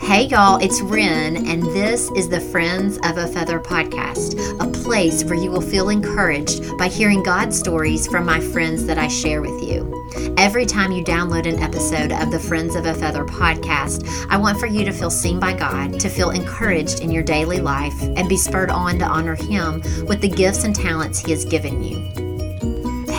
[0.00, 5.24] Hey, y'all, it's Ren, and this is the Friends of a Feather podcast, a place
[5.24, 9.40] where you will feel encouraged by hearing God stories from my friends that I share
[9.40, 10.34] with you.
[10.36, 14.58] Every time you download an episode of the Friends of a Feather podcast, I want
[14.58, 18.28] for you to feel seen by God, to feel encouraged in your daily life, and
[18.28, 22.29] be spurred on to honor Him with the gifts and talents He has given you.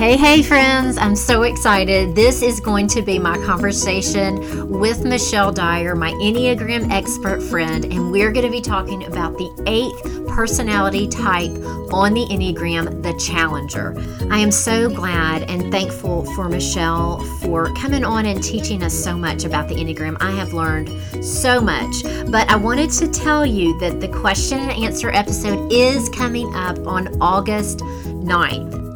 [0.02, 2.16] Hey, hey, friends, I'm so excited.
[2.16, 8.12] This is going to be my conversation with Michelle Dyer, my Enneagram expert friend, and
[8.12, 11.52] we're going to be talking about the eighth personality type
[11.94, 13.94] on the Enneagram, the Challenger.
[14.32, 19.16] I am so glad and thankful for Michelle for coming on and teaching us so
[19.16, 20.18] much about the Enneagram.
[20.20, 20.90] I have learned
[21.24, 26.10] so much, but I wanted to tell you that the question and answer episode is
[26.10, 28.91] coming up on August 9th.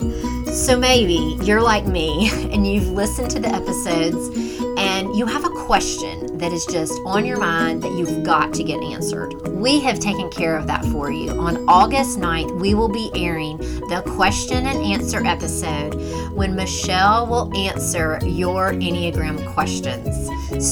[0.55, 4.29] So maybe you're like me and you've listened to the episodes
[4.77, 8.63] and you have a question that is just on your mind that you've got to
[8.63, 9.33] get answered.
[9.49, 11.31] We have taken care of that for you.
[11.31, 15.93] On August 9th, we will be airing the question and answer episode
[16.31, 20.29] when Michelle will answer your Enneagram questions.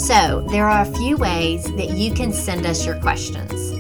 [0.08, 3.73] So, there are a few ways that you can send us your questions.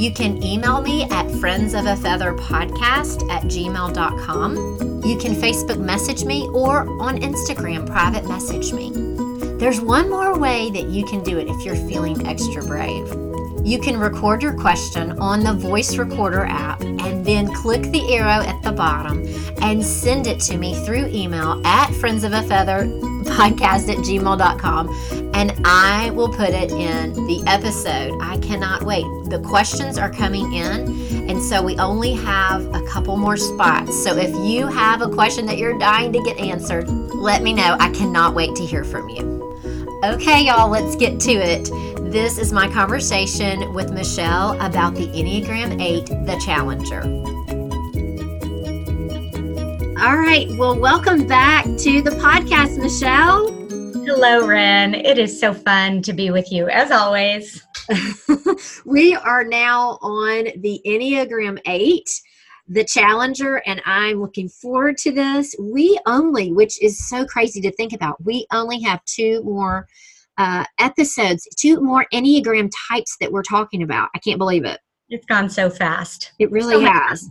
[0.00, 5.02] You can email me at friendsofafeatherpodcast at gmail.com.
[5.04, 8.92] You can Facebook message me or on Instagram private message me.
[9.58, 13.08] There's one more way that you can do it if you're feeling extra brave.
[13.62, 18.42] You can record your question on the voice recorder app and then click the arrow
[18.42, 19.26] at the bottom
[19.60, 22.84] and send it to me through email at friends of a feather
[23.24, 28.18] podcast at gmail.com and I will put it in the episode.
[28.20, 29.04] I cannot wait.
[29.30, 34.02] The questions are coming in, and so we only have a couple more spots.
[34.02, 37.76] So if you have a question that you're dying to get answered, let me know.
[37.78, 39.40] I cannot wait to hear from you.
[40.04, 41.70] Okay, y'all, let's get to it.
[42.10, 47.02] This is my conversation with Michelle about the Enneagram 8, the Challenger.
[50.00, 53.52] All right, well, welcome back to the podcast, Michelle.
[54.02, 54.94] Hello, Ren.
[54.94, 57.62] It is so fun to be with you, as always.
[58.86, 62.08] we are now on the Enneagram 8
[62.68, 67.72] the challenger and i'm looking forward to this we only which is so crazy to
[67.72, 69.88] think about we only have two more
[70.38, 74.78] uh, episodes two more enneagram types that we're talking about i can't believe it
[75.08, 77.28] it's gone so fast it really so has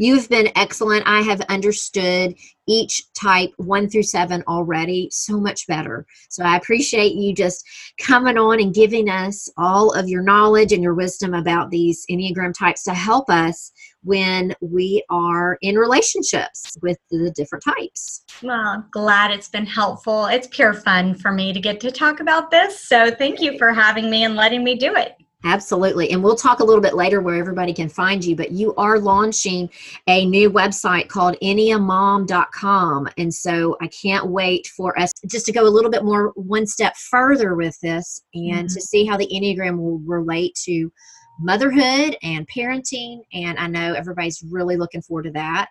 [0.00, 1.02] You've been excellent.
[1.06, 2.34] I have understood
[2.66, 6.06] each type one through seven already so much better.
[6.30, 7.62] So I appreciate you just
[8.00, 12.54] coming on and giving us all of your knowledge and your wisdom about these Enneagram
[12.58, 13.72] types to help us
[14.02, 18.24] when we are in relationships with the different types.
[18.42, 20.24] Well, glad it's been helpful.
[20.26, 22.88] It's pure fun for me to get to talk about this.
[22.88, 25.19] So thank you for having me and letting me do it.
[25.44, 26.10] Absolutely.
[26.10, 28.98] And we'll talk a little bit later where everybody can find you, but you are
[28.98, 29.70] launching
[30.06, 33.08] a new website called enneamom.com.
[33.16, 36.66] And so I can't wait for us just to go a little bit more one
[36.66, 38.66] step further with this and mm-hmm.
[38.66, 40.92] to see how the Enneagram will relate to
[41.40, 43.22] motherhood and parenting.
[43.32, 45.70] And I know everybody's really looking forward to that.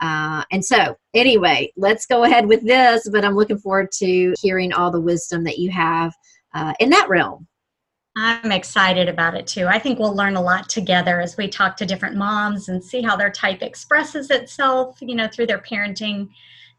[0.00, 4.72] Uh, and so, anyway, let's go ahead with this, but I'm looking forward to hearing
[4.72, 6.12] all the wisdom that you have
[6.52, 7.46] uh, in that realm.
[8.16, 9.66] I'm excited about it too.
[9.66, 13.02] I think we'll learn a lot together as we talk to different moms and see
[13.02, 16.28] how their type expresses itself, you know, through their parenting.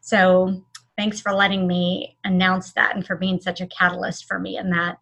[0.00, 0.62] So,
[0.96, 4.70] thanks for letting me announce that and for being such a catalyst for me in
[4.70, 4.98] that.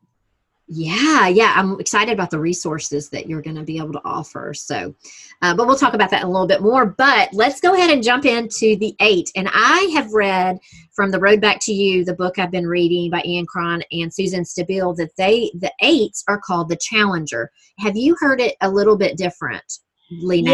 [0.67, 4.55] Yeah, yeah, I'm excited about the resources that you're going to be able to offer.
[4.55, 4.95] So,
[5.43, 6.87] uh, but we'll talk about that in a little bit more.
[6.87, 9.31] But let's go ahead and jump into the eight.
[9.37, 10.59] And I have read
[10.95, 14.13] from The Road Back to You, the book I've been reading by Ian Cron and
[14.13, 17.51] Susan Stabile, that they the eights are called the Challenger.
[17.79, 19.81] Have you heard it a little bit different?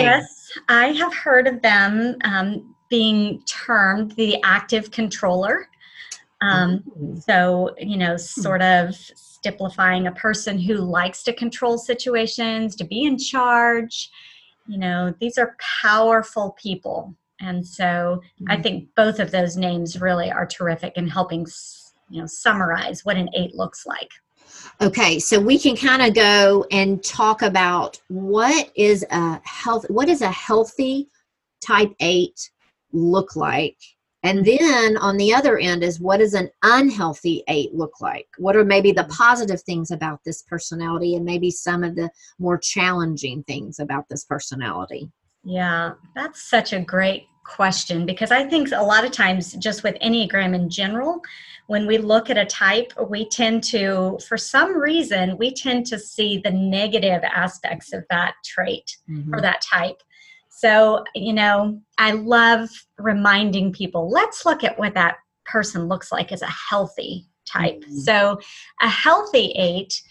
[0.02, 5.68] Yes, I have heard of them um, being termed the active controller.
[6.42, 7.20] Um, oh.
[7.20, 13.04] so, you know, sort of stipplifying a person who likes to control situations, to be
[13.04, 14.10] in charge.
[14.66, 17.14] You know, these are powerful people.
[17.40, 18.50] And so mm-hmm.
[18.50, 21.46] I think both of those names really are terrific in helping,
[22.10, 24.10] you know, summarize what an eight looks like.
[24.80, 30.08] Okay, so we can kind of go and talk about what is a health what
[30.08, 31.08] is a healthy
[31.60, 32.50] type 8
[32.92, 33.76] look like
[34.22, 38.28] and then on the other end is what does an unhealthy eight look like?
[38.36, 42.58] What are maybe the positive things about this personality and maybe some of the more
[42.58, 45.10] challenging things about this personality?
[45.42, 49.96] Yeah, that's such a great question because I think a lot of times, just with
[50.00, 51.22] Enneagram in general,
[51.66, 55.98] when we look at a type, we tend to, for some reason, we tend to
[55.98, 59.34] see the negative aspects of that trait mm-hmm.
[59.34, 60.02] or that type.
[60.60, 62.68] So, you know, I love
[62.98, 65.16] reminding people let's look at what that
[65.46, 67.80] person looks like as a healthy type.
[67.80, 67.98] Mm-hmm.
[68.00, 68.38] So,
[68.82, 70.02] a healthy eight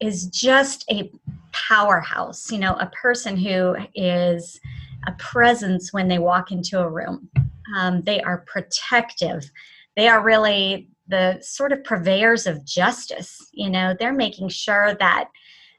[0.00, 1.10] is just a
[1.52, 4.60] powerhouse, you know, a person who is
[5.06, 7.30] a presence when they walk into a room.
[7.74, 9.50] Um, they are protective.
[9.96, 13.48] They are really the sort of purveyors of justice.
[13.52, 15.30] You know, they're making sure that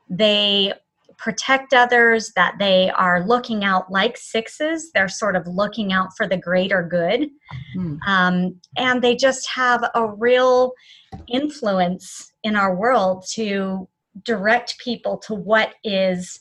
[0.09, 0.73] they
[1.21, 4.91] protect others, that they are looking out like sixes.
[4.91, 7.29] They're sort of looking out for the greater good.
[7.77, 7.99] Mm.
[8.07, 10.73] Um, and they just have a real
[11.27, 13.87] influence in our world to
[14.23, 16.39] direct people to what is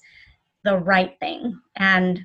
[0.65, 2.25] the right thing and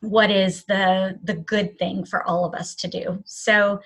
[0.00, 3.80] what is the the good thing for all of us to do so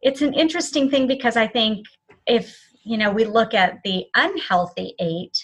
[0.00, 1.84] it's an interesting thing because i think
[2.26, 5.36] if you know we look at the unhealthy eight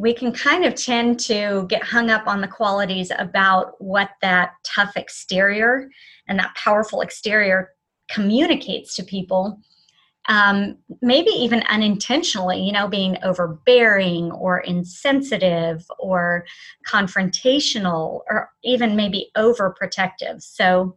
[0.00, 4.52] we can kind of tend to get hung up on the qualities about what that
[4.64, 5.90] tough exterior
[6.26, 7.72] and that powerful exterior
[8.08, 9.60] communicates to people
[10.28, 16.44] um, maybe even unintentionally, you know, being overbearing or insensitive or
[16.86, 20.42] confrontational or even maybe overprotective.
[20.42, 20.96] So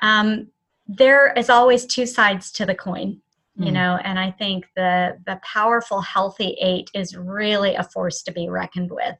[0.00, 0.48] um,
[0.86, 3.20] there is always two sides to the coin,
[3.56, 3.74] you mm.
[3.74, 8.48] know, and I think the the powerful, healthy eight is really a force to be
[8.48, 9.16] reckoned with.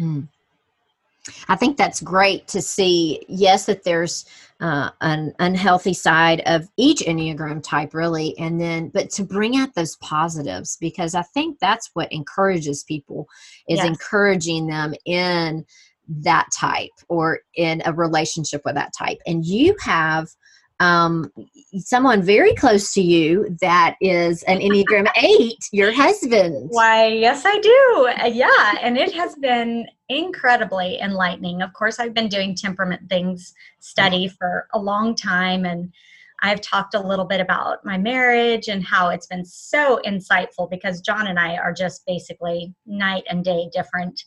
[0.00, 0.28] Mm.
[1.48, 3.24] I think that's great to see.
[3.28, 4.24] Yes, that there's
[4.60, 9.74] uh, an unhealthy side of each Enneagram type, really, and then, but to bring out
[9.74, 13.28] those positives because I think that's what encourages people
[13.68, 13.86] is yes.
[13.86, 15.64] encouraging them in
[16.08, 19.18] that type or in a relationship with that type.
[19.26, 20.28] And you have
[20.80, 21.32] um,
[21.78, 26.68] someone very close to you that is an Enneagram 8, your husband.
[26.70, 28.12] Why, yes, I do.
[28.22, 31.62] Uh, yeah, and it has been incredibly enlightening.
[31.62, 35.92] Of course, I've been doing temperament things study for a long time, and
[36.42, 41.00] I've talked a little bit about my marriage and how it's been so insightful because
[41.00, 44.22] John and I are just basically night and day different.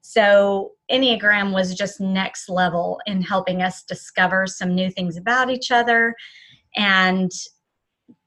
[0.00, 5.70] So, Enneagram was just next level in helping us discover some new things about each
[5.70, 6.14] other.
[6.76, 7.30] And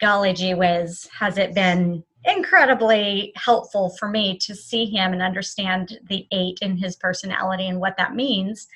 [0.01, 5.99] golly gee whiz, has it been incredibly helpful for me to see him and understand
[6.09, 8.67] the eight in his personality and what that means.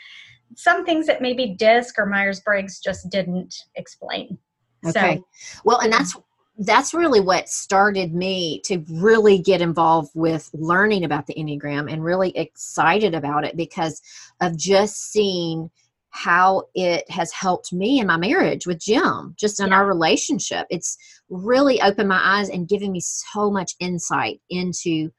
[0.55, 4.37] Some things that maybe DISC or Myers Briggs just didn't explain.
[4.85, 5.17] Okay.
[5.17, 6.15] So, well, and that's
[6.59, 12.03] that's really what started me to really get involved with learning about the Enneagram and
[12.03, 14.01] really excited about it because
[14.41, 15.69] of just seeing
[16.09, 19.75] how it has helped me in my marriage with Jim, just in yeah.
[19.75, 20.67] our relationship.
[20.69, 20.97] It's
[21.29, 25.11] really opened my eyes and given me so much insight into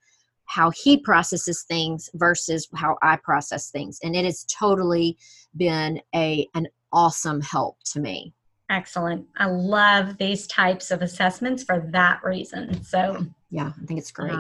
[0.45, 3.99] how he processes things versus how I process things.
[4.03, 5.17] And it has totally
[5.57, 8.35] been a an awesome help to me.
[8.71, 9.27] Excellent.
[9.37, 12.83] I love these types of assessments for that reason.
[12.85, 14.33] So, yeah, I think it's great.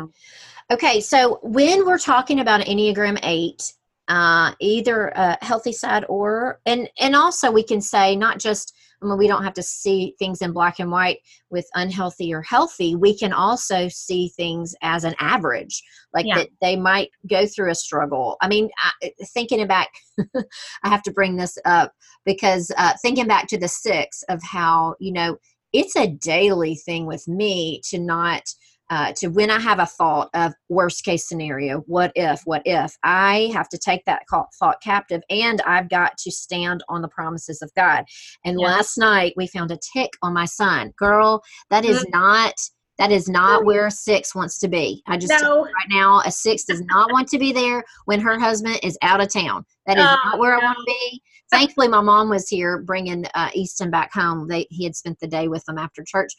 [0.70, 3.72] Okay, so when we're talking about Enneagram 8,
[4.06, 9.06] uh, either a healthy side or, and, and also we can say not just I
[9.06, 11.18] mean, we don't have to see things in black and white
[11.50, 12.96] with unhealthy or healthy.
[12.96, 15.82] We can also see things as an average,
[16.12, 16.38] like yeah.
[16.38, 18.36] that they might go through a struggle.
[18.40, 19.88] I mean, I, thinking back,
[20.36, 21.92] I have to bring this up
[22.24, 25.38] because uh, thinking back to the six of how, you know,
[25.72, 28.42] it's a daily thing with me to not
[28.90, 32.96] uh, to when I have a thought of worst case scenario, what if, what if,
[33.04, 37.62] I have to take that thought captive and I've got to stand on the promises
[37.62, 38.04] of God.
[38.44, 38.66] And yeah.
[38.66, 40.92] last night we found a tick on my son.
[40.98, 42.18] Girl, that is mm-hmm.
[42.18, 42.54] not.
[43.00, 45.02] That is not where a six wants to be.
[45.08, 45.64] I just no.
[45.64, 49.20] right now a six does not want to be there when her husband is out
[49.20, 49.64] of town.
[49.86, 50.60] That is oh, not where no.
[50.60, 54.66] I want to be thankfully my mom was here bringing uh, easton back home they
[54.70, 56.32] he had spent the day with them after church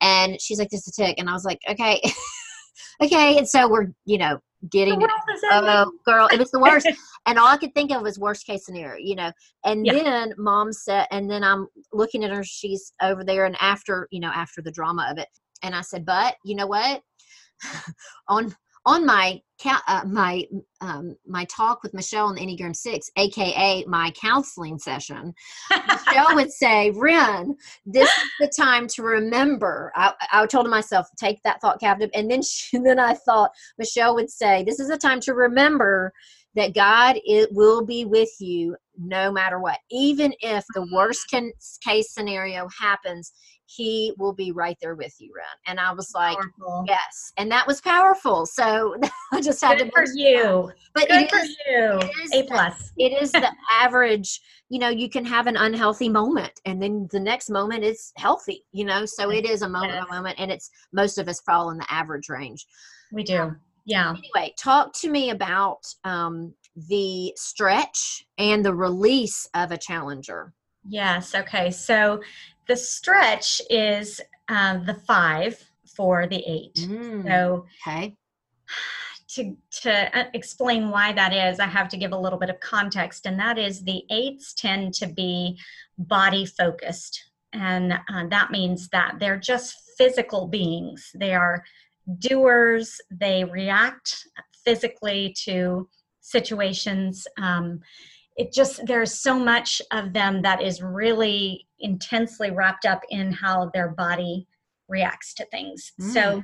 [0.00, 2.00] and she's like this is a tick and i was like okay
[3.02, 4.38] okay and so we're you know
[4.70, 5.00] getting
[5.52, 6.88] oh girl it was the worst
[7.26, 9.30] and all i could think of was worst case scenario you know
[9.64, 9.92] and yeah.
[9.92, 14.18] then mom said and then i'm looking at her she's over there and after you
[14.18, 15.28] know after the drama of it
[15.62, 17.02] and i said but you know what
[18.28, 18.54] on
[18.88, 19.40] on my
[19.86, 20.44] uh, my
[20.80, 25.34] um, my talk with Michelle on the Enneagram Six, aka my counseling session,
[25.70, 31.42] Michelle would say, "Ren, this is the time to remember." I, I told myself, "Take
[31.42, 34.98] that thought captive," and then she, then I thought Michelle would say, "This is the
[34.98, 36.12] time to remember."
[36.54, 39.78] That God it will be with you no matter what.
[39.92, 41.52] Even if the worst can,
[41.84, 43.32] case scenario happens,
[43.68, 45.44] he will be right there with you, Ren.
[45.66, 46.84] And I was like, powerful.
[46.88, 47.32] yes.
[47.36, 48.46] And that was powerful.
[48.46, 48.96] So
[49.32, 50.72] I just had Good to for you.
[50.94, 52.00] But Good for you.
[52.32, 52.92] A plus.
[52.96, 57.20] It is the average, you know, you can have an unhealthy moment and then the
[57.20, 59.04] next moment is healthy, you know.
[59.04, 60.06] So it is a moment yes.
[60.08, 62.66] by moment and it's most of us fall in the average range.
[63.12, 63.38] We do.
[63.38, 64.14] Um, yeah.
[64.16, 66.54] Anyway, talk to me about um,
[66.88, 70.54] the stretch and the release of a challenger.
[70.88, 71.34] Yes.
[71.34, 71.70] Okay.
[71.70, 72.20] So
[72.68, 75.62] the stretch is uh, the five
[75.96, 76.74] for the eight.
[76.76, 78.14] Mm, so okay.
[79.30, 82.60] To, to uh, explain why that is, I have to give a little bit of
[82.60, 85.58] context, and that is the eights tend to be
[85.98, 87.24] body focused.
[87.52, 91.10] And uh, that means that they're just physical beings.
[91.14, 91.64] They are
[92.18, 94.26] doers, they react
[94.64, 95.88] physically to
[96.20, 97.26] situations.
[97.38, 97.80] Um,
[98.38, 103.70] it just, there's so much of them that is really intensely wrapped up in how
[103.74, 104.46] their body
[104.88, 105.92] reacts to things.
[106.00, 106.12] Mm.
[106.12, 106.42] So,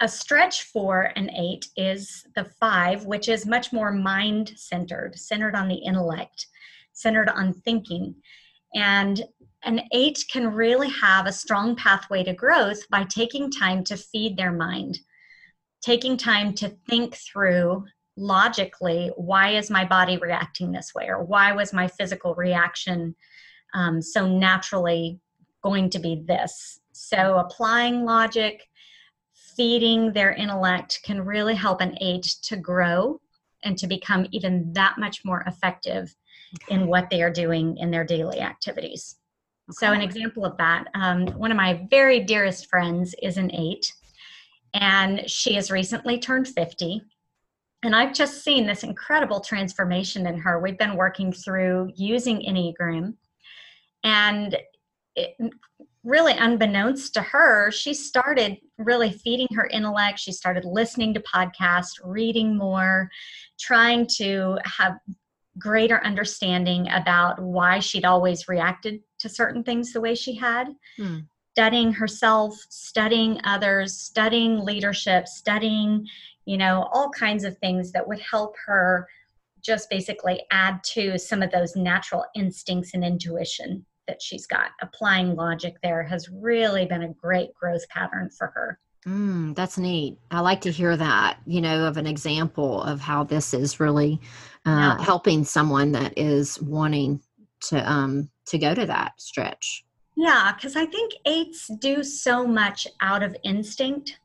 [0.00, 5.56] a stretch for an eight is the five, which is much more mind centered, centered
[5.56, 6.46] on the intellect,
[6.92, 8.14] centered on thinking.
[8.76, 9.20] And
[9.64, 14.36] an eight can really have a strong pathway to growth by taking time to feed
[14.36, 15.00] their mind,
[15.82, 17.84] taking time to think through
[18.18, 23.14] logically why is my body reacting this way or why was my physical reaction
[23.74, 25.20] um, so naturally
[25.62, 28.68] going to be this so applying logic
[29.56, 33.20] feeding their intellect can really help an eight to grow
[33.64, 36.14] and to become even that much more effective
[36.62, 36.74] okay.
[36.74, 39.16] in what they are doing in their daily activities
[39.70, 39.86] Okay.
[39.86, 43.92] So, an example of that, um, one of my very dearest friends is an eight,
[44.72, 47.02] and she has recently turned 50.
[47.82, 50.60] And I've just seen this incredible transformation in her.
[50.60, 53.14] We've been working through using Enneagram,
[54.02, 54.56] and
[55.14, 55.36] it,
[56.04, 60.18] really unbeknownst to her, she started really feeding her intellect.
[60.18, 63.10] She started listening to podcasts, reading more,
[63.58, 64.98] trying to have
[65.58, 70.68] greater understanding about why she'd always reacted to certain things the way she had.
[70.96, 71.18] Hmm.
[71.56, 76.06] Studying herself, studying others, studying leadership, studying,
[76.48, 79.06] you know, all kinds of things that would help her
[79.60, 84.70] just basically add to some of those natural instincts and intuition that she's got.
[84.80, 88.78] Applying logic there has really been a great growth pattern for her.
[89.06, 90.16] Mm, that's neat.
[90.30, 94.18] I like to hear that, you know, of an example of how this is really
[94.64, 95.04] uh, yeah.
[95.04, 97.20] helping someone that is wanting
[97.60, 99.84] to um to go to that stretch.
[100.16, 104.18] Yeah, because I think eights do so much out of instinct.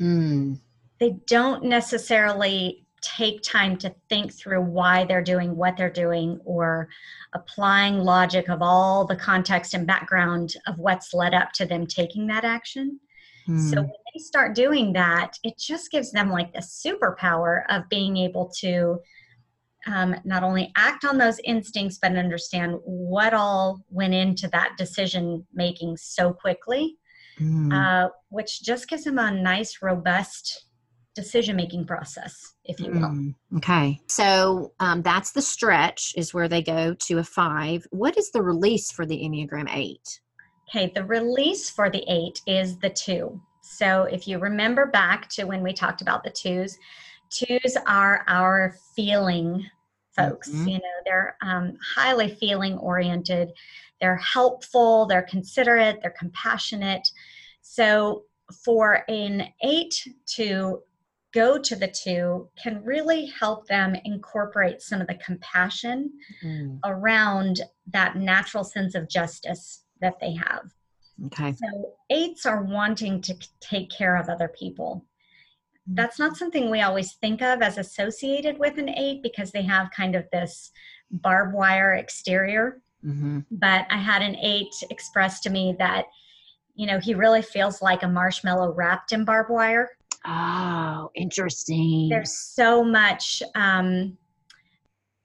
[0.00, 0.58] Mm.
[1.00, 6.88] They don't necessarily take time to think through why they're doing what they're doing or
[7.32, 12.26] applying logic of all the context and background of what's led up to them taking
[12.26, 12.98] that action.
[13.48, 13.70] Mm.
[13.70, 18.16] So when they start doing that, it just gives them like the superpower of being
[18.16, 18.98] able to
[19.86, 25.46] um, not only act on those instincts, but understand what all went into that decision
[25.54, 26.96] making so quickly,
[27.38, 27.72] mm.
[27.72, 30.64] uh, which just gives them a nice, robust
[31.18, 33.00] decision making process, if you will.
[33.00, 33.34] Mm.
[33.56, 34.00] Okay.
[34.06, 37.84] So um, that's the stretch, is where they go to a five.
[37.90, 40.20] What is the release for the Enneagram 8?
[40.68, 43.40] Okay, the release for the 8 is the 2.
[43.62, 46.78] So if you remember back to when we talked about the twos,
[47.30, 49.66] twos are our feeling
[50.16, 50.50] folks.
[50.50, 50.68] Mm-hmm.
[50.68, 53.52] You know, they're um, highly feeling oriented,
[54.00, 57.08] they're helpful, they're considerate, they're compassionate.
[57.62, 58.24] So
[58.64, 60.06] for an eight
[60.36, 60.82] to
[61.38, 66.10] go to the two can really help them incorporate some of the compassion
[66.44, 66.78] mm.
[66.84, 70.64] around that natural sense of justice that they have.
[71.26, 71.52] Okay.
[71.52, 75.04] So eights are wanting to take care of other people
[75.94, 79.90] that's not something we always think of as associated with an eight because they have
[79.90, 80.70] kind of this
[81.10, 82.80] barbed wire exterior.
[83.04, 83.40] Mm-hmm.
[83.50, 86.06] But I had an eight express to me that,
[86.74, 89.88] you know, he really feels like a marshmallow wrapped in barbed wire.
[90.30, 92.08] Oh, interesting.
[92.10, 94.18] There's so much um,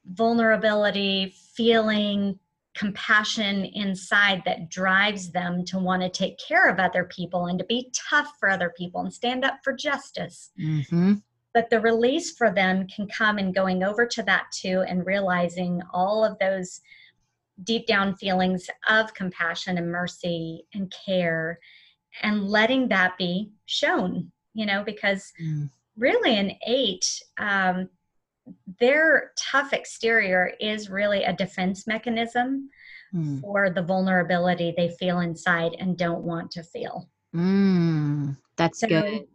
[0.06, 2.40] vulnerability, feeling,
[2.74, 7.66] compassion inside that drives them to want to take care of other people and to
[7.66, 10.52] be tough for other people and stand up for justice.
[10.60, 11.16] Mm-hmm.
[11.54, 15.82] But the release for them can come in going over to that two and realizing
[15.94, 16.82] all of those
[17.64, 21.60] deep down feelings of compassion and mercy and care
[22.24, 25.70] and letting that be shown, you know, because mm.
[25.98, 27.06] really an eight,
[27.38, 27.90] um,
[28.80, 32.70] their tough exterior is really a defense mechanism
[33.14, 33.42] mm.
[33.42, 37.10] for the vulnerability they feel inside and don't want to feel.
[37.36, 39.28] Mm, that's so, good.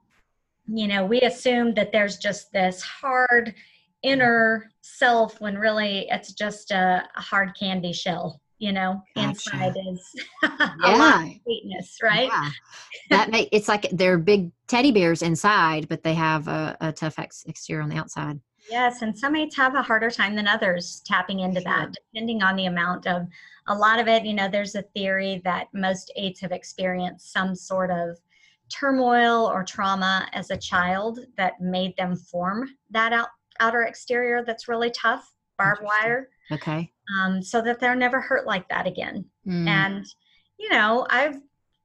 [0.67, 3.55] You know, we assume that there's just this hard
[4.03, 9.31] inner self when really it's just a, a hard candy shell you know gotcha.
[9.31, 10.15] inside is
[10.83, 12.51] yeah sweetness right yeah.
[13.11, 17.19] that make it's like they're big teddy bears inside but they have a, a tough
[17.19, 18.39] ex- exterior on the outside
[18.71, 21.73] yes and some mates have a harder time than others tapping into sure.
[21.73, 23.27] that depending on the amount of
[23.69, 27.55] a lot of it you know there's a theory that most eights have experienced some
[27.55, 28.19] sort of
[28.69, 33.29] turmoil or trauma as a child that made them form that out,
[33.61, 38.69] outer exterior that's really tough barbed wire okay um, so that they're never hurt like
[38.69, 39.25] that again.
[39.47, 39.67] Mm.
[39.67, 40.07] And,
[40.59, 41.41] you know, I've,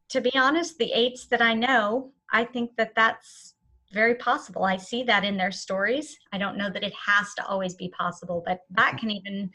[0.10, 3.56] to be honest, the eights that I know, I think that that's
[3.92, 4.64] very possible.
[4.64, 6.18] I see that in their stories.
[6.32, 9.52] I don't know that it has to always be possible, but that can even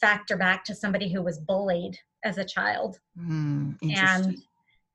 [0.00, 4.38] factor back to somebody who was bullied as a child mm, and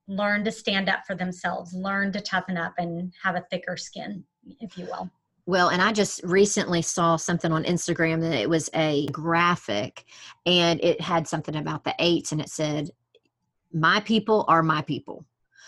[0.07, 4.23] learn to stand up for themselves, learn to toughen up and have a thicker skin,
[4.61, 5.09] if you will.
[5.47, 10.03] Well, and I just recently saw something on Instagram that it was a graphic
[10.45, 12.89] and it had something about the eights and it said,
[13.73, 15.25] My people are my people.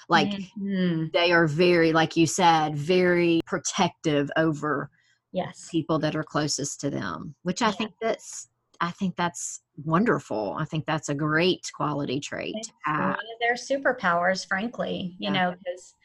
[0.09, 1.05] Like mm-hmm.
[1.13, 4.91] they are very, like you said, very protective over
[5.31, 7.71] yes people that are closest to them, which I yeah.
[7.71, 8.49] think that's
[8.81, 10.57] I think that's wonderful.
[10.59, 12.55] I think that's a great quality trait.
[12.57, 15.51] It's one of their superpowers, frankly, you yeah.
[15.51, 15.95] know, because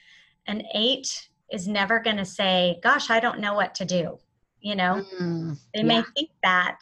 [0.47, 4.19] an eight is never going to say, Gosh, I don't know what to do.
[4.61, 5.87] You know, mm, they yeah.
[5.87, 6.79] may think that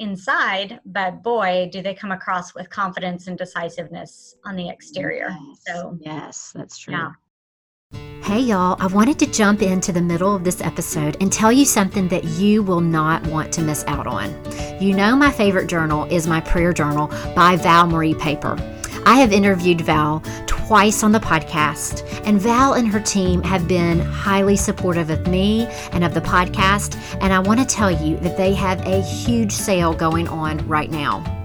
[0.00, 5.36] inside, but boy, do they come across with confidence and decisiveness on the exterior.
[5.46, 5.60] Yes.
[5.66, 6.94] So, yes, that's true.
[6.94, 7.12] Yeah.
[8.22, 11.64] Hey, y'all, I wanted to jump into the middle of this episode and tell you
[11.64, 14.32] something that you will not want to miss out on.
[14.80, 18.56] You know, my favorite journal is my prayer journal by Val Marie Paper.
[19.06, 23.98] I have interviewed Val twice on the podcast, and Val and her team have been
[24.00, 26.96] highly supportive of me and of the podcast.
[27.20, 30.90] And I want to tell you that they have a huge sale going on right
[30.90, 31.39] now.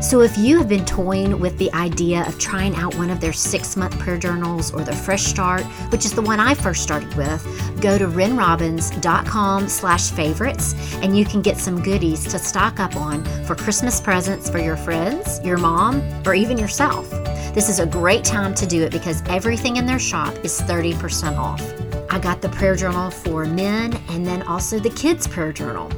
[0.00, 3.34] So, if you have been toying with the idea of trying out one of their
[3.34, 7.14] six month prayer journals or the Fresh Start, which is the one I first started
[7.16, 7.44] with,
[7.82, 13.22] go to renrobbins.com slash favorites and you can get some goodies to stock up on
[13.44, 17.10] for Christmas presents for your friends, your mom, or even yourself.
[17.54, 21.36] This is a great time to do it because everything in their shop is 30%
[21.36, 21.62] off.
[22.10, 25.90] I got the prayer journal for men and then also the kids' prayer journal.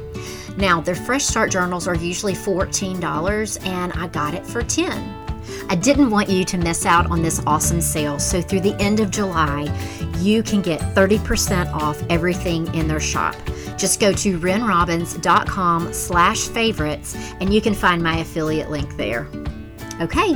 [0.57, 5.23] Now, their Fresh Start journals are usually $14 and I got it for 10.
[5.69, 8.99] I didn't want you to miss out on this awesome sale, so through the end
[8.99, 9.63] of July,
[10.19, 13.35] you can get 30% off everything in their shop.
[13.77, 19.27] Just go to renrobbins.com slash favorites and you can find my affiliate link there.
[19.99, 20.33] Okay,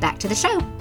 [0.00, 0.75] back to the show.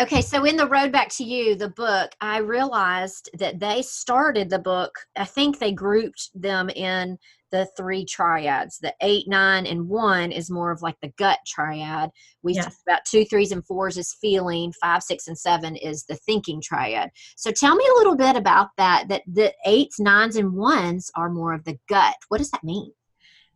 [0.00, 4.48] Okay, so in the road back to you, the book, I realized that they started
[4.48, 4.92] the book.
[5.14, 7.18] I think they grouped them in
[7.52, 8.78] the three triads.
[8.78, 12.08] The eight, nine, and one is more of like the gut triad.
[12.42, 12.64] We yes.
[12.64, 14.72] talked about two, threes, and fours is feeling.
[14.80, 17.10] Five, six, and seven is the thinking triad.
[17.36, 19.08] So tell me a little bit about that.
[19.08, 22.14] That the eights, nines, and ones are more of the gut.
[22.28, 22.90] What does that mean?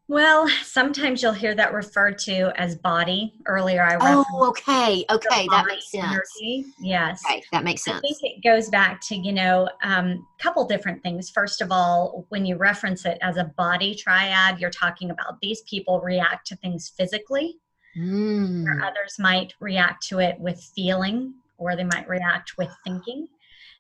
[0.07, 3.33] Well, sometimes you'll hear that referred to as body.
[3.47, 6.05] Earlier, I was oh, okay, okay, that makes sense.
[6.05, 6.67] Energy.
[6.79, 7.99] Yes, okay, that makes sense.
[7.99, 11.31] I think it goes back to you know a um, couple different things.
[11.31, 15.63] First of all, when you reference it as a body triad, you're talking about these
[15.63, 17.57] people react to things physically,
[17.97, 18.67] mm.
[18.67, 23.27] or others might react to it with feeling, or they might react with thinking.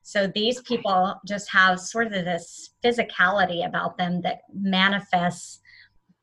[0.02, 5.60] So these people just have sort of this physicality about them that manifests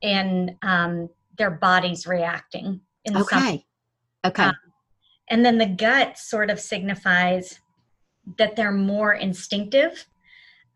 [0.01, 2.81] in um, their bodies reacting.
[3.05, 3.65] In okay.
[4.23, 4.43] Some, okay.
[4.43, 4.55] Um,
[5.29, 7.59] and then the gut sort of signifies
[8.37, 10.05] that they're more instinctive.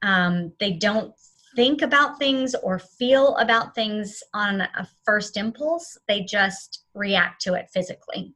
[0.02, 1.14] Um, they don't
[1.56, 7.54] think about things or feel about things on a first impulse, they just react to
[7.54, 8.34] it physically.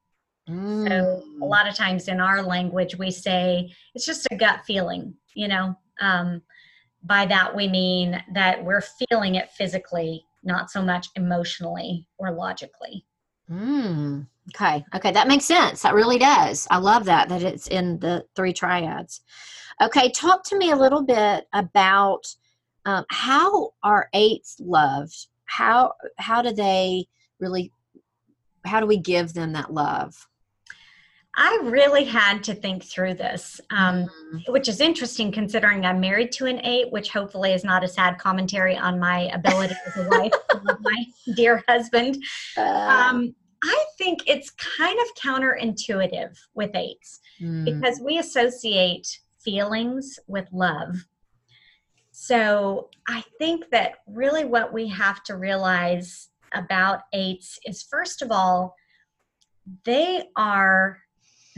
[0.49, 0.87] Mm.
[0.87, 5.13] So, a lot of times in our language, we say it's just a gut feeling,
[5.35, 5.77] you know.
[6.01, 6.41] Um,
[7.03, 13.05] by that, we mean that we're feeling it physically not so much emotionally or logically.
[13.49, 14.83] Mm, okay.
[14.95, 15.11] Okay.
[15.11, 15.81] That makes sense.
[15.83, 16.67] That really does.
[16.69, 19.21] I love that, that it's in the three triads.
[19.81, 20.11] Okay.
[20.11, 22.23] Talk to me a little bit about
[22.85, 25.27] um, how are eights loved?
[25.45, 27.05] How, how do they
[27.39, 27.71] really,
[28.65, 30.27] how do we give them that love?
[31.41, 34.51] I really had to think through this, um, mm-hmm.
[34.51, 38.17] which is interesting considering I'm married to an eight, which hopefully is not a sad
[38.17, 41.05] commentary on my ability as a wife of my
[41.37, 42.21] dear husband.
[42.57, 47.63] Uh, um, I think it's kind of counterintuitive with eights mm.
[47.63, 49.07] because we associate
[49.39, 50.97] feelings with love.
[52.11, 58.29] So I think that really what we have to realize about eights is first of
[58.29, 58.75] all,
[59.85, 60.99] they are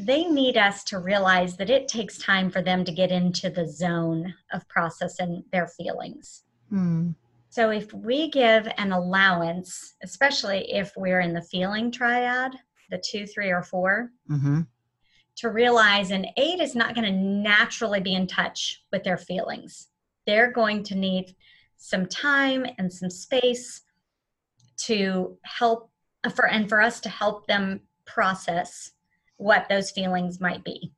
[0.06, 3.68] they need us to realize that it takes time for them to get into the
[3.68, 6.44] zone of processing their feelings.
[6.72, 7.16] Mm.
[7.50, 12.54] So if we give an allowance, especially if we're in the feeling triad,
[12.90, 14.62] the two, three, or 4 mm-hmm.
[15.38, 19.88] to realize an eight is not going to naturally be in touch with their feelings.
[20.26, 21.36] They're going to need
[21.78, 23.82] some time and some space
[24.86, 25.90] to help
[26.36, 28.92] for and for us to help them process
[29.41, 30.91] what those feelings might be.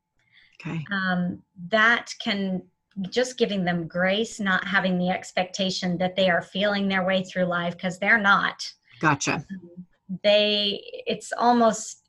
[0.61, 0.83] Okay.
[0.91, 2.61] Um, that can
[3.09, 7.45] just giving them grace, not having the expectation that they are feeling their way through
[7.45, 8.71] life because they're not.
[8.99, 9.35] Gotcha.
[9.35, 9.85] Um,
[10.23, 12.01] they, it's almost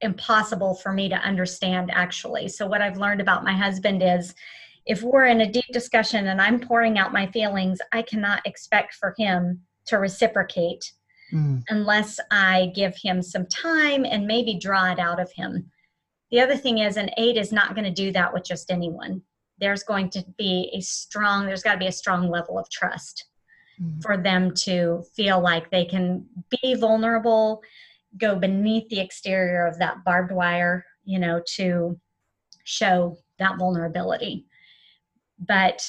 [0.00, 2.48] impossible for me to understand actually.
[2.48, 4.34] So, what I've learned about my husband is
[4.86, 8.94] if we're in a deep discussion and I'm pouring out my feelings, I cannot expect
[8.94, 10.92] for him to reciprocate
[11.32, 11.62] mm.
[11.68, 15.70] unless I give him some time and maybe draw it out of him.
[16.30, 19.22] The other thing is, an eight is not going to do that with just anyone.
[19.58, 23.26] There's going to be a strong, there's got to be a strong level of trust
[23.80, 24.00] mm-hmm.
[24.00, 26.26] for them to feel like they can
[26.62, 27.62] be vulnerable,
[28.16, 31.98] go beneath the exterior of that barbed wire, you know, to
[32.64, 34.46] show that vulnerability.
[35.38, 35.82] But,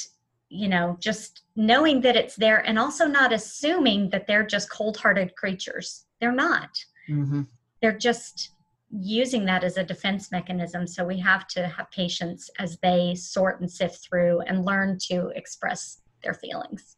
[0.50, 4.98] you know, just knowing that it's there and also not assuming that they're just cold
[4.98, 6.06] hearted creatures.
[6.20, 6.70] They're not.
[7.10, 7.42] Mm-hmm.
[7.82, 8.52] They're just
[8.92, 10.86] using that as a defense mechanism.
[10.86, 15.28] So we have to have patience as they sort and sift through and learn to
[15.30, 16.98] express their feelings.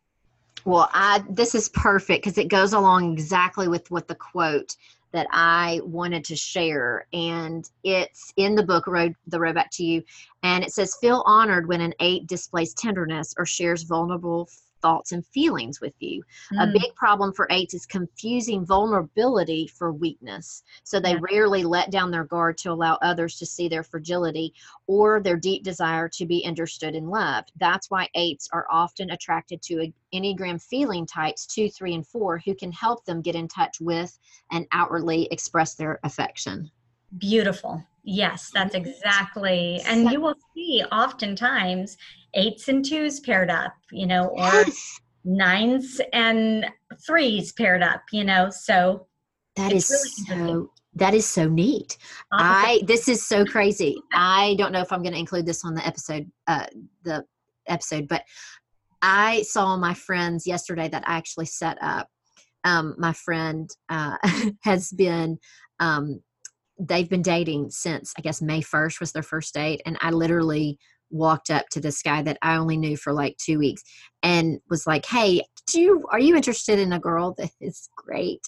[0.66, 4.76] Well, I this is perfect because it goes along exactly with what the quote
[5.12, 9.84] that I wanted to share, and it's in the book "Road the Road Back to
[9.84, 10.04] You,"
[10.42, 14.50] and it says, "Feel honored when an eight displays tenderness or shares vulnerable
[14.84, 16.22] thoughts and feelings with you.
[16.54, 16.70] Mm.
[16.70, 20.62] A big problem for eights is confusing vulnerability for weakness.
[20.84, 21.20] So they yeah.
[21.32, 24.54] rarely let down their guard to allow others to see their fragility
[24.86, 27.52] or their deep desire to be understood and loved.
[27.60, 32.54] That's why eights are often attracted to Enneagram feeling types two, three, and four who
[32.54, 34.20] can help them get in touch with
[34.52, 36.70] and outwardly express their affection.
[37.18, 37.82] Beautiful.
[38.04, 39.80] Yes, that's exactly.
[39.88, 41.98] And you will see oftentimes
[42.34, 45.00] eights and twos paired up, you know, or yes.
[45.24, 46.66] nines and
[47.06, 48.50] threes paired up, you know.
[48.50, 49.08] So
[49.56, 49.90] that is
[50.30, 51.98] really so that is so neat.
[52.32, 53.98] I this is so crazy.
[54.14, 56.68] I don't know if I'm going to include this on the episode uh
[57.04, 57.24] the
[57.68, 58.24] episode, but
[59.02, 62.08] I saw my friends yesterday that I actually set up.
[62.64, 64.16] Um, my friend uh,
[64.64, 65.38] has been
[65.80, 66.22] um,
[66.80, 69.82] they've been dating since I guess May 1st was their first date.
[69.86, 70.80] And I literally
[71.14, 73.84] walked up to this guy that I only knew for like two weeks
[74.24, 78.42] and was like, Hey, do you, are you interested in a girl that is great?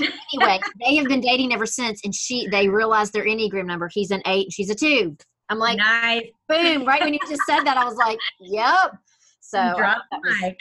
[0.00, 3.88] anyway, they have been dating ever since and she, they realized their Enneagram number.
[3.92, 5.16] He's an eight, and she's a two.
[5.48, 6.26] I'm like, nice.
[6.48, 8.96] boom, right when you just said that, I was like, yep.
[9.40, 10.60] So drop mic.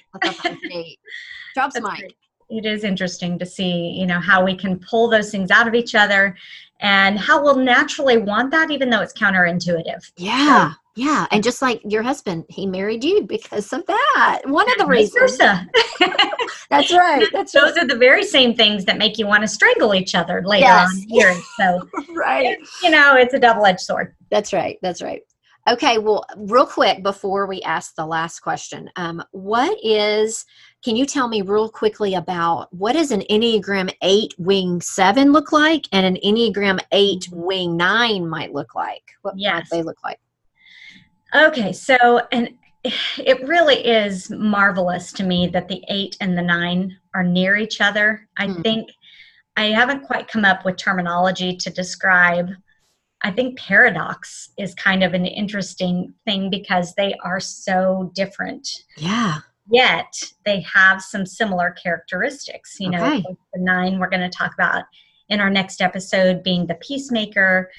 [1.54, 2.16] Drops mic.
[2.50, 5.76] It is interesting to see, you know, how we can pull those things out of
[5.76, 6.36] each other
[6.80, 10.12] and how we'll naturally want that even though it's counterintuitive.
[10.18, 10.74] Yeah.
[11.00, 14.42] Yeah, and just like your husband, he married you because of that.
[14.44, 15.38] One of the reasons.
[16.70, 17.26] that's right.
[17.32, 17.84] That's those right.
[17.84, 20.90] are the very same things that make you want to strangle each other later yes.
[20.92, 21.34] on here.
[21.58, 24.14] So, right, you know, it's a double-edged sword.
[24.30, 24.78] That's right.
[24.82, 25.22] That's right.
[25.70, 30.46] Okay, well, real quick before we ask the last question, um, what is?
[30.84, 35.54] Can you tell me real quickly about what does an Enneagram Eight Wing Seven look
[35.54, 39.04] like, and an Enneagram Eight Wing Nine might look like?
[39.22, 39.70] What yes.
[39.72, 40.20] might they look like?
[41.34, 42.50] Okay, so and
[42.84, 47.82] it really is marvelous to me that the eight and the nine are near each
[47.82, 48.28] other.
[48.38, 48.64] I mm.
[48.64, 48.90] think
[49.58, 52.50] I haven't quite come up with terminology to describe.
[53.22, 58.68] I think paradox is kind of an interesting thing because they are so different.
[58.96, 59.40] Yeah.
[59.70, 60.14] Yet
[60.46, 62.78] they have some similar characteristics.
[62.80, 63.24] You know, okay.
[63.54, 64.86] the nine we're going to talk about
[65.28, 67.70] in our next episode being the peacemaker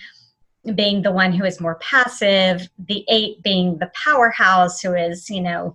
[0.75, 5.41] being the one who is more passive, the eight being the powerhouse who is, you
[5.41, 5.75] know,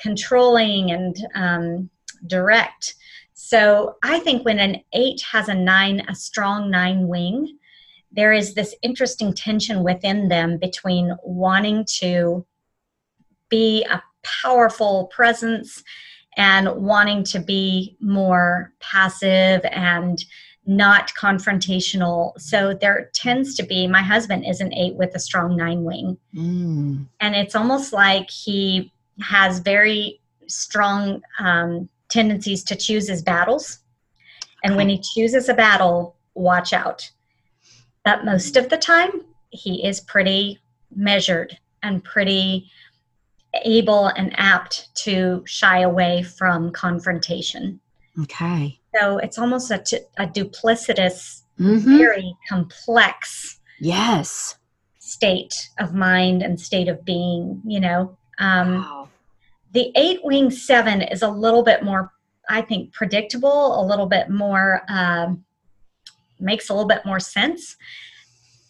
[0.00, 1.90] controlling and um,
[2.26, 2.94] direct.
[3.34, 7.58] So I think when an eight has a nine, a strong nine wing,
[8.10, 12.44] there is this interesting tension within them between wanting to
[13.48, 15.84] be a powerful presence
[16.36, 20.24] and wanting to be more passive and
[20.66, 22.38] not confrontational.
[22.40, 26.18] So there tends to be, my husband is an eight with a strong nine wing.
[26.34, 27.06] Mm.
[27.20, 33.78] And it's almost like he has very strong um, tendencies to choose his battles.
[34.64, 37.08] And when he chooses a battle, watch out.
[38.04, 39.10] But most of the time,
[39.50, 40.60] he is pretty
[40.94, 42.68] measured and pretty
[43.64, 47.80] able and apt to shy away from confrontation.
[48.22, 48.78] Okay.
[48.98, 51.98] So it's almost a, t- a duplicitous, mm-hmm.
[51.98, 53.60] very complex.
[53.80, 54.56] Yes.
[54.98, 58.16] State of mind and state of being, you know.
[58.38, 59.08] Um, wow.
[59.72, 62.12] The eight wing seven is a little bit more,
[62.48, 65.44] I think, predictable, a little bit more, um,
[66.40, 67.76] makes a little bit more sense.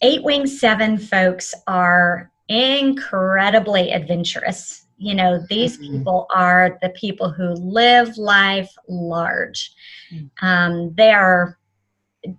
[0.03, 4.86] Eight wing seven folks are incredibly adventurous.
[4.99, 5.99] You know, these mm-hmm.
[5.99, 9.73] people are the people who live life large.
[10.13, 10.47] Mm-hmm.
[10.47, 11.59] Um, they are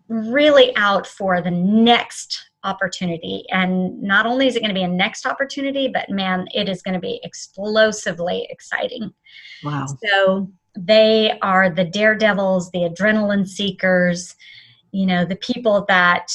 [0.08, 3.46] really out for the next opportunity.
[3.50, 6.82] And not only is it going to be a next opportunity, but man, it is
[6.82, 9.14] going to be explosively exciting.
[9.64, 9.86] Wow.
[10.04, 14.36] So they are the daredevils, the adrenaline seekers,
[14.92, 16.28] you know, the people that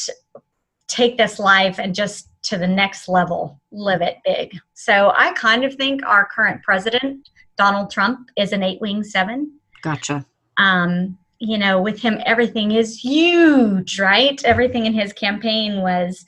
[0.93, 4.59] take this life and just to the next level, live it big.
[4.75, 9.59] So I kind of think our current president, Donald Trump, is an eight wing seven.
[9.83, 10.27] Gotcha.
[10.59, 14.43] Um, you know, with him, everything is huge, right?
[14.45, 16.25] Everything in his campaign was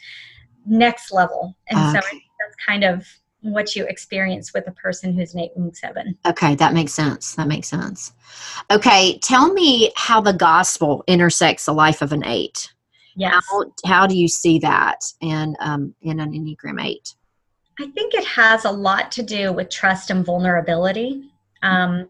[0.67, 1.57] next level.
[1.69, 2.01] And okay.
[2.01, 3.07] so that's kind of
[3.41, 6.17] what you experience with a person who's an eight wing seven.
[6.27, 7.35] Okay, that makes sense.
[7.35, 8.13] That makes sense.
[8.71, 12.73] Okay, tell me how the gospel intersects the life of an eight.
[13.17, 13.45] Yes.
[13.49, 17.15] How, how do you see that in, um, in an Enneagram 8?
[17.81, 21.31] I think it has a lot to do with trust and vulnerability.
[21.63, 22.09] Um,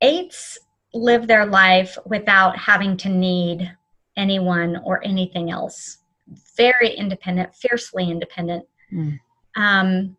[0.00, 0.58] eights
[0.94, 3.74] live their life without having to need
[4.16, 5.98] anyone or anything else.
[6.56, 8.64] Very independent, fiercely independent.
[8.92, 9.18] Mm.
[9.56, 10.16] Um,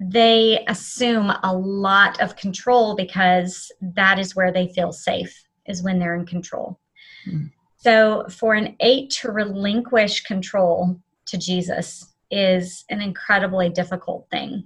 [0.00, 5.98] they assume a lot of control because that is where they feel safe, is when
[5.98, 6.80] they're in control.
[7.28, 7.50] Mm.
[7.82, 14.64] So, for an eight to relinquish control to Jesus is an incredibly difficult thing.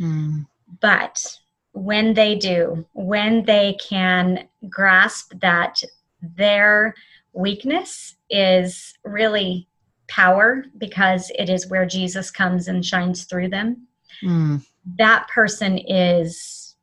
[0.00, 0.46] Mm.
[0.80, 1.38] But
[1.72, 5.82] when they do, when they can grasp that
[6.22, 6.94] their
[7.34, 9.68] weakness is really
[10.08, 13.86] power because it is where Jesus comes and shines through them,
[14.22, 14.64] mm.
[14.96, 16.76] that person is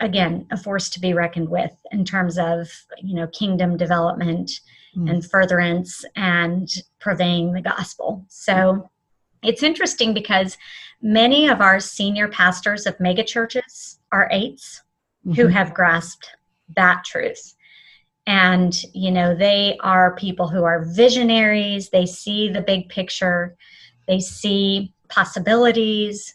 [0.00, 2.68] again a force to be reckoned with in terms of
[3.00, 4.50] you know kingdom development
[4.96, 5.10] mm.
[5.10, 6.68] and furtherance and
[7.00, 8.24] purveying the gospel.
[8.28, 8.90] So
[9.42, 10.56] it's interesting because
[11.00, 14.80] many of our senior pastors of megachurches are 8s
[15.26, 15.32] mm-hmm.
[15.32, 16.28] who have grasped
[16.76, 17.54] that truth.
[18.26, 23.56] And, you know, they are people who are visionaries, they see the big picture,
[24.06, 26.34] they see possibilities,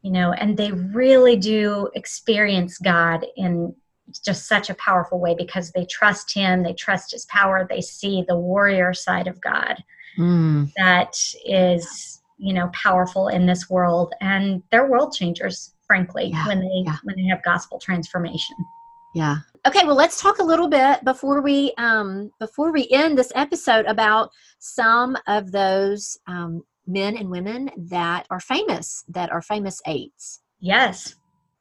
[0.00, 3.74] you know, and they really do experience God in
[4.18, 8.24] just such a powerful way because they trust him they trust his power they see
[8.28, 9.82] the warrior side of god
[10.18, 10.70] mm.
[10.76, 16.60] that is you know powerful in this world and they're world changers frankly yeah, when
[16.60, 16.96] they yeah.
[17.04, 18.56] when they have gospel transformation
[19.14, 23.32] yeah okay well let's talk a little bit before we um before we end this
[23.34, 29.80] episode about some of those um, men and women that are famous that are famous
[29.86, 31.14] eights yes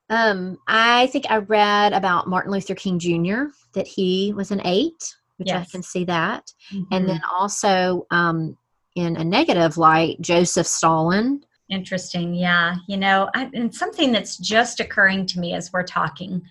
[0.09, 3.45] um, I think I read about Martin Luther King Jr.
[3.73, 5.67] that he was an eight, which yes.
[5.67, 6.93] I can see that, mm-hmm.
[6.93, 8.57] and then also um,
[8.95, 11.43] in a negative light, Joseph Stalin.
[11.69, 12.75] Interesting, yeah.
[12.87, 16.41] You know, I, and something that's just occurring to me as we're talking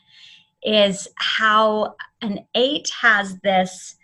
[0.64, 3.97] is how an eight has this,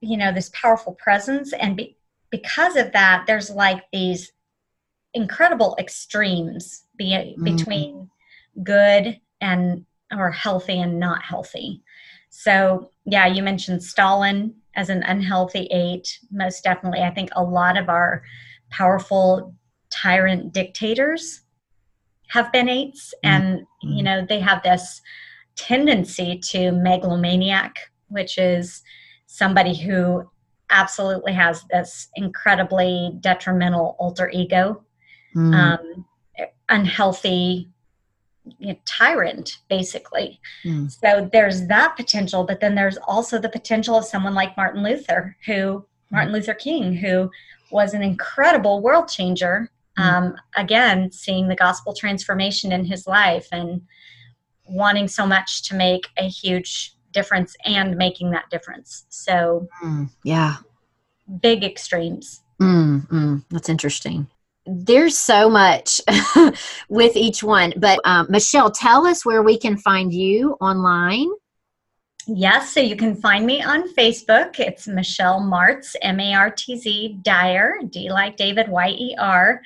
[0.00, 1.96] you know, this powerful presence, and be,
[2.30, 4.30] because of that, there's like these
[5.14, 7.44] incredible extremes be, mm-hmm.
[8.62, 11.82] Good and or healthy and not healthy.
[12.30, 16.18] So, yeah, you mentioned Stalin as an unhealthy eight.
[16.30, 17.00] Most definitely.
[17.00, 18.22] I think a lot of our
[18.70, 19.54] powerful
[19.90, 21.42] tyrant dictators
[22.28, 23.28] have been 8s mm-hmm.
[23.28, 25.00] and you know they have this
[25.54, 27.76] tendency to megalomaniac
[28.08, 28.82] which is
[29.26, 30.28] somebody who
[30.70, 34.82] absolutely has this incredibly detrimental alter ego
[35.34, 35.54] mm.
[35.54, 36.04] um,
[36.68, 37.70] unhealthy
[38.58, 40.90] you know, tyrant basically mm.
[40.90, 45.36] so there's that potential but then there's also the potential of someone like martin luther
[45.44, 47.28] who martin luther king who
[47.70, 49.70] was an incredible world changer.
[49.98, 50.08] Mm-hmm.
[50.08, 53.82] Um, again, seeing the gospel transformation in his life and
[54.68, 59.06] wanting so much to make a huge difference and making that difference.
[59.08, 60.56] So, mm, yeah,
[61.40, 62.42] big extremes.
[62.60, 64.26] Mm, mm, that's interesting.
[64.66, 66.00] There's so much
[66.88, 71.28] with each one, but um, Michelle, tell us where we can find you online.
[72.28, 74.58] Yes, so you can find me on Facebook.
[74.58, 79.62] It's Michelle Martz, M A R T Z Dyer, D like David, Y E R.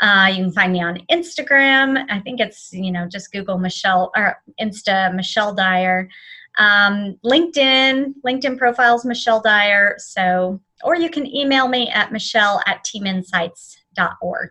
[0.00, 2.04] Uh, you can find me on Instagram.
[2.08, 6.08] I think it's, you know, just Google Michelle or Insta Michelle Dyer.
[6.58, 9.96] Um, LinkedIn, LinkedIn profiles Michelle Dyer.
[9.98, 12.84] So, or you can email me at michelle at
[13.96, 14.50] teaminsights.org.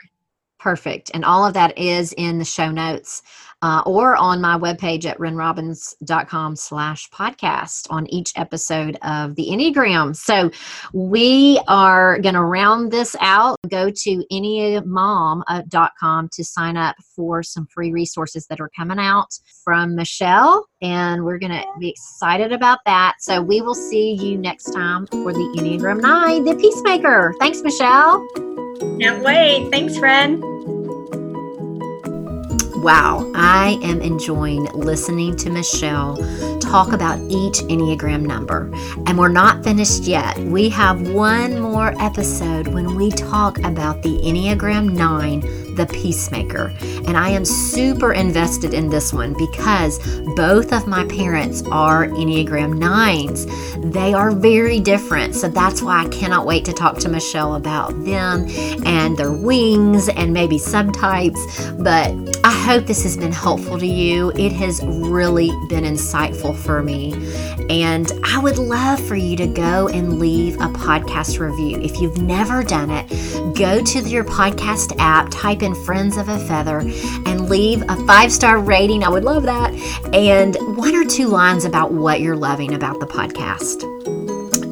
[0.57, 1.11] Perfect.
[1.13, 3.21] And all of that is in the show notes
[3.61, 10.15] uh, or on my webpage at renrobbins.com slash podcast on each episode of the Enneagram.
[10.15, 10.49] So
[10.93, 13.57] we are going to round this out.
[13.69, 19.95] Go to enneamom.com to sign up for some free resources that are coming out from
[19.95, 20.65] Michelle.
[20.81, 23.17] And we're going to be excited about that.
[23.19, 27.35] So we will see you next time for the Enneagram 9, the Peacemaker.
[27.39, 28.64] Thanks, Michelle.
[28.79, 29.69] Can't wait.
[29.71, 30.41] Thanks, Ren.
[32.81, 36.17] Wow, I am enjoying listening to Michelle
[36.59, 38.71] talk about each Enneagram number.
[39.07, 40.37] And we're not finished yet.
[40.37, 46.73] We have one more episode when we talk about the Enneagram 9 the Peacemaker.
[47.07, 49.99] And I am super invested in this one because
[50.35, 53.93] both of my parents are Enneagram 9s.
[53.93, 55.35] They are very different.
[55.35, 58.47] So that's why I cannot wait to talk to Michelle about them
[58.85, 61.83] and their wings and maybe subtypes.
[61.83, 62.11] But
[62.45, 64.31] I hope this has been helpful to you.
[64.35, 67.13] It has really been insightful for me.
[67.69, 71.81] And I would love for you to go and leave a podcast review.
[71.81, 73.09] If you've never done it,
[73.55, 78.31] go to your podcast app, type in Friends of a Feather, and leave a five
[78.31, 79.03] star rating.
[79.03, 79.73] I would love that.
[80.13, 83.83] And one or two lines about what you're loving about the podcast.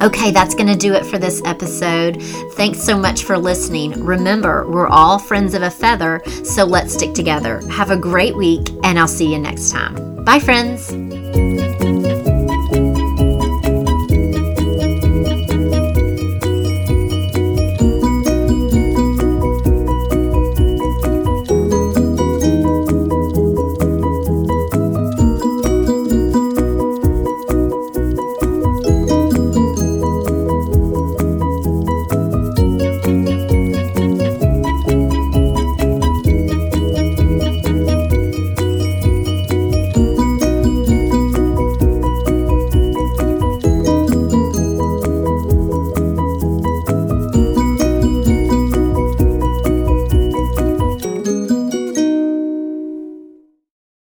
[0.01, 2.21] Okay, that's going to do it for this episode.
[2.53, 3.91] Thanks so much for listening.
[4.03, 7.61] Remember, we're all friends of a feather, so let's stick together.
[7.69, 10.23] Have a great week, and I'll see you next time.
[10.25, 11.22] Bye, friends.